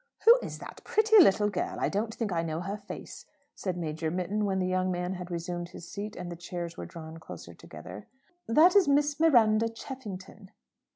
"Who 0.25 0.35
is 0.41 0.57
that 0.57 0.81
pretty 0.83 1.19
little 1.21 1.47
girl? 1.51 1.75
I 1.79 1.87
don't 1.87 2.11
think 2.11 2.31
I 2.31 2.41
know 2.41 2.61
her 2.61 2.75
face," 2.75 3.27
said 3.53 3.77
Major 3.77 4.09
Mitton, 4.09 4.45
when 4.45 4.57
the 4.57 4.65
young 4.65 4.89
man 4.91 5.13
had 5.13 5.29
resumed 5.29 5.69
his 5.69 5.87
seat, 5.87 6.15
and 6.15 6.31
the 6.31 6.35
chairs 6.35 6.75
were 6.75 6.87
drawn 6.87 7.19
closer 7.19 7.53
together. 7.53 8.07
"That 8.47 8.75
is 8.75 8.87
Miss 8.87 9.19
Miranda 9.19 9.69
Cheffington." 9.69 10.49